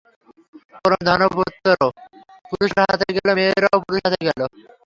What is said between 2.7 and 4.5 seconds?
হাতে গেল, মেয়েরাও পুরুষের হাতে গেল।